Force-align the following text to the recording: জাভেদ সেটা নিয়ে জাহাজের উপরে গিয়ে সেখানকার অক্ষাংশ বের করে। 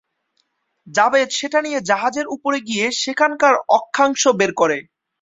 জাভেদ 0.87 1.29
সেটা 1.37 1.59
নিয়ে 1.61 1.79
জাহাজের 1.89 2.27
উপরে 2.35 2.57
গিয়ে 2.67 2.85
সেখানকার 3.01 3.53
অক্ষাংশ 3.77 4.21
বের 4.39 4.51
করে। 4.61 4.77